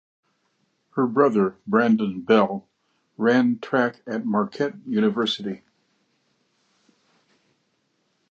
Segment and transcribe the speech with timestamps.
[0.95, 2.67] Her brother Brandon Bell
[3.17, 5.61] ran track at Marquette University.